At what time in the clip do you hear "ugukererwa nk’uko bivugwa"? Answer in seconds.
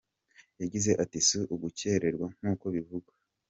1.53-3.13